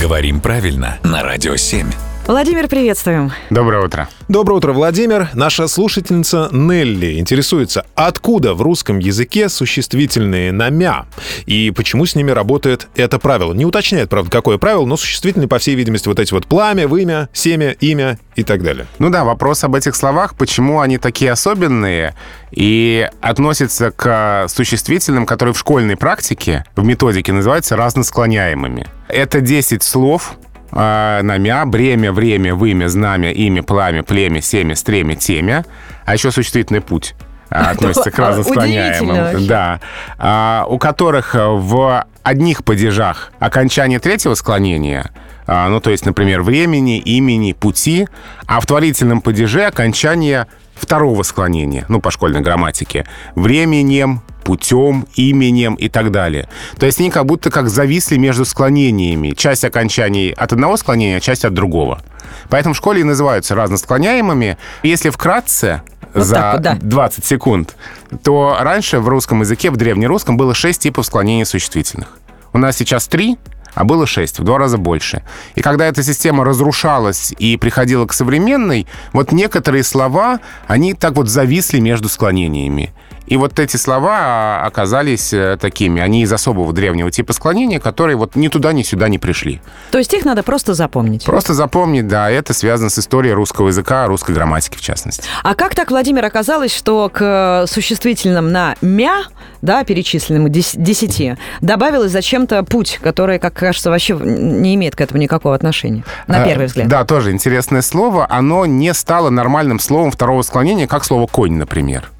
Говорим 0.00 0.40
правильно 0.40 0.98
на 1.02 1.22
Радио 1.22 1.56
7. 1.56 1.86
Владимир, 2.26 2.68
приветствуем. 2.68 3.32
Доброе 3.50 3.84
утро. 3.84 4.08
Доброе 4.28 4.54
утро, 4.54 4.72
Владимир. 4.72 5.28
Наша 5.34 5.68
слушательница 5.68 6.48
Нелли 6.52 7.18
интересуется, 7.18 7.84
откуда 7.94 8.54
в 8.54 8.62
русском 8.62 8.98
языке 8.98 9.50
существительные 9.50 10.52
на 10.52 10.70
«мя» 10.70 11.04
и 11.44 11.70
почему 11.70 12.06
с 12.06 12.14
ними 12.14 12.30
работает 12.30 12.88
это 12.94 13.18
правило. 13.18 13.52
Не 13.52 13.66
уточняет, 13.66 14.08
правда, 14.08 14.30
какое 14.30 14.56
правило, 14.56 14.86
но 14.86 14.96
существительные, 14.96 15.48
по 15.48 15.58
всей 15.58 15.74
видимости, 15.74 16.08
вот 16.08 16.18
эти 16.18 16.32
вот 16.32 16.46
пламя, 16.46 16.88
вымя, 16.88 17.28
семя, 17.34 17.72
имя 17.72 18.18
и 18.36 18.42
так 18.42 18.62
далее. 18.62 18.86
Ну 18.98 19.10
да, 19.10 19.24
вопрос 19.24 19.64
об 19.64 19.74
этих 19.74 19.94
словах, 19.96 20.34
почему 20.34 20.80
они 20.80 20.96
такие 20.96 21.30
особенные 21.30 22.14
и 22.52 23.06
относятся 23.20 23.90
к 23.90 24.46
существительным, 24.48 25.26
которые 25.26 25.52
в 25.52 25.58
школьной 25.58 25.96
практике, 25.96 26.64
в 26.74 26.84
методике 26.84 27.34
называются 27.34 27.76
разносклоняемыми. 27.76 28.86
Это 29.10 29.40
10 29.40 29.82
слов, 29.82 30.36
э, 30.72 31.20
намя, 31.22 31.66
бремя, 31.66 32.12
время, 32.12 32.54
вымя, 32.54 32.88
знамя, 32.88 33.32
имя, 33.32 33.62
пламя, 33.62 34.02
племя, 34.02 34.40
семя, 34.40 34.74
стремя, 34.76 35.16
темя, 35.16 35.64
а 36.04 36.14
еще 36.14 36.30
существительный 36.30 36.80
путь 36.80 37.14
а, 37.50 37.70
относится 37.70 38.10
к 38.10 38.18
разносклоняемым. 38.18 39.46
Да. 39.46 39.80
А, 40.18 40.64
у 40.68 40.78
которых 40.78 41.34
в 41.34 42.06
одних 42.22 42.64
падежах 42.64 43.32
окончание 43.38 43.98
третьего 43.98 44.34
склонения, 44.34 45.10
а, 45.46 45.68
ну, 45.68 45.80
то 45.80 45.90
есть, 45.90 46.06
например, 46.06 46.42
времени, 46.42 46.98
имени, 46.98 47.52
пути, 47.52 48.06
а 48.46 48.60
в 48.60 48.66
творительном 48.66 49.20
падеже 49.20 49.64
окончание 49.64 50.46
второго 50.80 51.22
склонения, 51.22 51.84
ну, 51.88 52.00
по 52.00 52.10
школьной 52.10 52.40
грамматике, 52.40 53.06
временем, 53.34 54.22
путем, 54.44 55.06
именем 55.14 55.74
и 55.74 55.88
так 55.88 56.10
далее. 56.10 56.48
То 56.78 56.86
есть 56.86 56.98
они 57.00 57.10
как 57.10 57.26
будто 57.26 57.50
как 57.50 57.68
зависли 57.68 58.16
между 58.16 58.44
склонениями. 58.44 59.30
Часть 59.30 59.64
окончаний 59.64 60.30
от 60.30 60.52
одного 60.52 60.76
склонения, 60.76 61.18
а 61.18 61.20
часть 61.20 61.44
от 61.44 61.54
другого. 61.54 62.02
Поэтому 62.48 62.74
в 62.74 62.76
школе 62.76 63.02
и 63.02 63.04
называются 63.04 63.54
разносклоняемыми. 63.54 64.56
Если 64.82 65.10
вкратце, 65.10 65.82
Вот 66.14 66.24
за 66.24 66.34
так 66.34 66.52
вот, 66.54 66.62
да. 66.62 66.78
20 66.80 67.24
секунд, 67.24 67.76
то 68.22 68.56
раньше 68.60 68.98
в 68.98 69.08
русском 69.08 69.40
языке, 69.40 69.70
в 69.70 69.76
древнерусском, 69.76 70.36
было 70.36 70.54
6 70.54 70.80
типов 70.80 71.06
склонения 71.06 71.44
существительных. 71.44 72.18
У 72.52 72.58
нас 72.58 72.76
сейчас 72.76 73.06
3, 73.06 73.38
а 73.74 73.84
было 73.84 74.06
6, 74.06 74.38
в 74.38 74.44
два 74.44 74.58
раза 74.58 74.78
больше. 74.78 75.22
И 75.54 75.60
когда 75.60 75.86
эта 75.86 76.02
система 76.02 76.44
разрушалась 76.44 77.32
и 77.38 77.56
приходила 77.56 78.06
к 78.06 78.12
современной, 78.12 78.86
вот 79.12 79.32
некоторые 79.32 79.84
слова, 79.84 80.40
они 80.66 80.94
так 80.94 81.14
вот 81.14 81.28
зависли 81.28 81.80
между 81.80 82.08
склонениями. 82.08 82.92
И 83.30 83.36
вот 83.36 83.60
эти 83.60 83.76
слова 83.76 84.16
а, 84.18 84.66
оказались 84.66 85.32
э, 85.32 85.56
такими. 85.58 86.02
Они 86.02 86.22
из 86.22 86.32
особого 86.32 86.72
древнего 86.72 87.12
типа 87.12 87.32
склонения, 87.32 87.78
которые 87.78 88.16
вот 88.16 88.34
ни 88.34 88.48
туда, 88.48 88.72
ни 88.72 88.82
сюда 88.82 89.08
не 89.08 89.18
пришли. 89.20 89.62
То 89.92 89.98
есть 89.98 90.12
их 90.12 90.24
надо 90.24 90.42
просто 90.42 90.74
запомнить. 90.74 91.24
Просто 91.26 91.54
запомнить, 91.54 92.08
да, 92.08 92.28
это 92.28 92.52
связано 92.52 92.90
с 92.90 92.98
историей 92.98 93.32
русского 93.32 93.68
языка, 93.68 94.06
русской 94.08 94.34
грамматики 94.34 94.76
в 94.76 94.80
частности. 94.80 95.22
А 95.44 95.54
как 95.54 95.76
так, 95.76 95.92
Владимир, 95.92 96.24
оказалось, 96.24 96.74
что 96.74 97.08
к 97.08 97.66
существительным 97.68 98.50
на 98.50 98.74
«мя», 98.80 99.22
да, 99.62 99.84
перечисленным 99.84 100.50
десяти, 100.50 101.36
добавилось 101.60 102.10
зачем-то 102.10 102.64
«путь», 102.64 102.98
который, 103.00 103.38
как 103.38 103.54
кажется, 103.54 103.90
вообще 103.90 104.14
не 104.14 104.74
имеет 104.74 104.96
к 104.96 105.00
этому 105.00 105.22
никакого 105.22 105.54
отношения, 105.54 106.02
на 106.26 106.42
А, 106.42 106.44
первый 106.44 106.66
взгляд? 106.66 106.88
Да, 106.88 107.04
тоже 107.04 107.30
интересное 107.30 107.82
слово. 107.82 108.26
Оно 108.28 108.66
не 108.66 108.92
стало 108.92 109.30
нормальным 109.30 109.78
словом 109.78 110.10
второго 110.10 110.42
склонения, 110.42 110.88
как 110.88 111.04
слово 111.04 111.28
«конь», 111.28 111.52
например. 111.52 112.10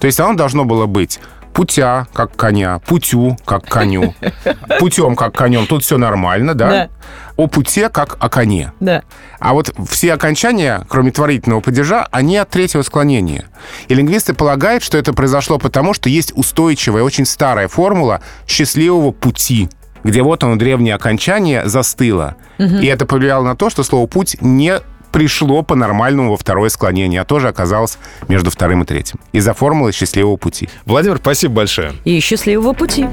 То 0.00 0.06
есть 0.06 0.18
оно 0.18 0.34
должно 0.34 0.64
было 0.64 0.86
быть 0.86 1.20
путя, 1.52 2.06
как 2.12 2.36
коня, 2.36 2.78
путю, 2.78 3.36
как 3.44 3.66
коню, 3.66 4.14
путем, 4.78 5.16
как 5.16 5.36
конем. 5.36 5.66
Тут 5.66 5.84
все 5.84 5.98
нормально, 5.98 6.54
да? 6.54 6.68
Да. 6.68 6.88
О 7.36 7.46
путе, 7.46 7.88
как 7.88 8.16
о 8.20 8.28
коне. 8.28 8.72
Да. 8.80 9.02
А 9.38 9.52
вот 9.52 9.74
все 9.88 10.14
окончания, 10.14 10.84
кроме 10.88 11.10
творительного 11.10 11.60
падежа, 11.60 12.06
они 12.10 12.36
от 12.36 12.50
третьего 12.50 12.82
склонения. 12.82 13.46
И 13.88 13.94
лингвисты 13.94 14.34
полагают, 14.34 14.82
что 14.82 14.98
это 14.98 15.12
произошло 15.12 15.58
потому, 15.58 15.94
что 15.94 16.08
есть 16.08 16.32
устойчивая, 16.34 17.02
очень 17.02 17.24
старая 17.24 17.68
формула 17.68 18.20
счастливого 18.46 19.10
пути, 19.12 19.68
где 20.04 20.22
вот 20.22 20.44
оно, 20.44 20.56
древнее 20.56 20.94
окончание, 20.94 21.66
застыло. 21.68 22.36
И 22.58 22.86
это 22.86 23.06
повлияло 23.06 23.44
на 23.44 23.56
то, 23.56 23.70
что 23.70 23.82
слово 23.82 24.06
«путь» 24.06 24.36
не 24.40 24.80
пришло 25.12 25.62
по-нормальному 25.62 26.30
во 26.30 26.36
второе 26.36 26.68
склонение, 26.68 27.20
а 27.20 27.24
тоже 27.24 27.48
оказалось 27.48 27.98
между 28.28 28.50
вторым 28.50 28.82
и 28.82 28.86
третьим. 28.86 29.20
Из-за 29.32 29.54
формулы 29.54 29.92
счастливого 29.92 30.36
пути. 30.36 30.68
Владимир, 30.86 31.18
спасибо 31.18 31.54
большое. 31.54 31.92
И 32.04 32.20
счастливого 32.20 32.72
пути. 32.72 33.06